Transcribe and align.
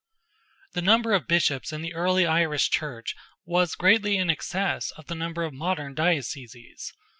The 0.73 0.81
number 0.81 1.13
of 1.13 1.27
Bishops 1.27 1.71
in 1.71 1.83
the 1.83 1.93
early 1.93 2.25
Irish 2.25 2.71
Church 2.71 3.13
was 3.45 3.75
greatly 3.75 4.17
in 4.17 4.31
excess 4.31 4.89
of 4.97 5.05
the 5.05 5.13
number 5.13 5.43
of 5.43 5.53
modern 5.53 5.93
dioceses. 5.93 6.91